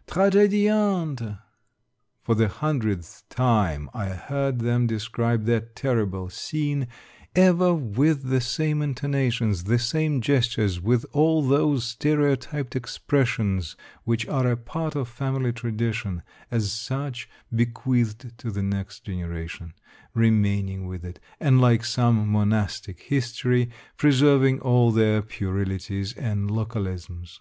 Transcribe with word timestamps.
tragMiante!... 0.06 1.38
For 2.22 2.34
the 2.34 2.48
hundredth 2.48 3.22
time 3.30 3.88
I 3.94 4.10
heard 4.10 4.58
them 4.58 4.86
describe 4.86 5.46
that 5.46 5.74
terrible 5.74 6.28
scene, 6.28 6.88
ever 7.34 7.72
with 7.72 8.24
the 8.24 8.42
same 8.42 8.82
intonations, 8.82 9.64
the 9.64 9.78
same 9.78 10.20
gestures, 10.20 10.82
with 10.82 11.06
all 11.14 11.40
those 11.40 11.86
stereo 11.86 12.34
typed 12.34 12.76
expressions 12.76 13.74
which 14.04 14.28
are 14.28 14.46
a 14.50 14.56
part 14.58 14.94
of 14.94 15.08
family 15.08 15.50
tra 15.54 15.72
dition, 15.72 16.20
as 16.50 16.70
such 16.70 17.26
bequeathed 17.50 18.36
to 18.36 18.50
the 18.50 18.62
next 18.62 19.04
generation, 19.04 19.72
remaining 20.12 20.86
with 20.86 21.06
it, 21.06 21.18
and 21.40 21.58
like 21.58 21.86
some 21.86 22.30
monastic 22.30 23.00
history, 23.04 23.70
preserving 23.96 24.60
all 24.60 24.90
their 24.92 25.22
puerilities 25.22 26.14
and 26.18 26.50
localisms. 26.50 27.40